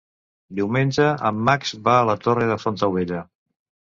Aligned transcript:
Diumenge 0.59 1.09
en 1.29 1.43
Max 1.49 1.75
va 1.87 1.95
a 1.99 2.07
la 2.11 2.17
Torre 2.25 2.47
de 2.53 2.57
Fontaubella. 2.65 3.21